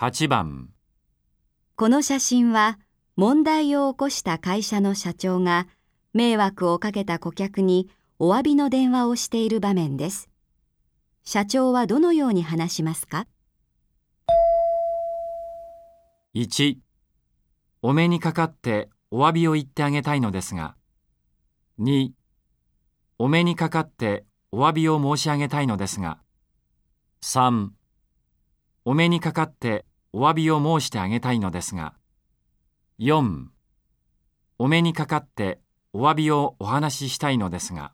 [0.00, 0.68] 8番。
[1.74, 2.78] この写真は
[3.16, 5.66] 問題を起こした会社の社長が
[6.14, 7.90] 迷惑をかけた顧客に
[8.20, 10.30] お詫びの電話をしている場面です。
[11.24, 13.26] 社長はどのように話しますか
[16.36, 16.76] ？1
[17.82, 20.76] お目にかかってお詫びを言ってあげたいのですが。
[21.80, 22.10] 2
[23.18, 26.20] お目にかかってお詫びを申し上げたいのですが。
[27.20, 27.70] 3
[28.90, 29.84] お目にかかって
[30.14, 31.92] お詫びを申してあげたいのですが。
[32.98, 33.48] 4
[34.58, 35.60] お目にかかって
[35.92, 37.92] お詫びをお話ししたいのですが。